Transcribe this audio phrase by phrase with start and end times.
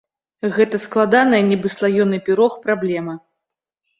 [0.53, 3.13] Гэта складаная, нібы слаёны пірог, праблема.